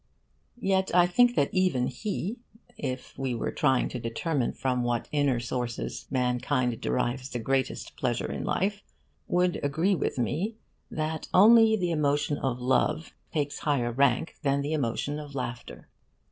[0.57, 2.39] Yet I think that even he,
[2.75, 8.31] if we were trying to determine from what inner sources mankind derives the greatest pleasure
[8.31, 8.81] in life,
[9.27, 10.55] would agree with me
[10.89, 15.87] that only the emotion of love takes higher rank than the emotion of laughter.